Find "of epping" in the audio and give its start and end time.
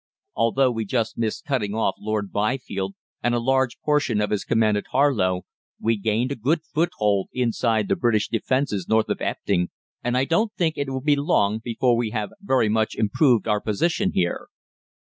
9.09-9.69